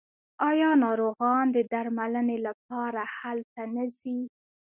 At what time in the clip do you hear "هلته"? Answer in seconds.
3.17-3.61